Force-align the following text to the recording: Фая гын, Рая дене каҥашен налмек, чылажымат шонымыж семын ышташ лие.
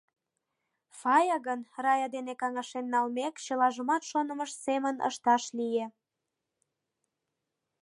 Фая 0.99 1.37
гын, 1.47 1.59
Рая 1.83 2.07
дене 2.15 2.33
каҥашен 2.41 2.85
налмек, 2.93 3.33
чылажымат 3.45 4.03
шонымыж 4.09 4.51
семын 4.65 4.95
ышташ 5.09 5.43
лие. 5.57 5.85